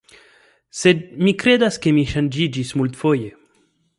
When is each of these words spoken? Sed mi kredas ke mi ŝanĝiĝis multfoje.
Sed 0.77 1.03
mi 1.27 1.33
kredas 1.43 1.77
ke 1.85 1.95
mi 1.99 2.07
ŝanĝiĝis 2.15 2.75
multfoje. 2.81 3.31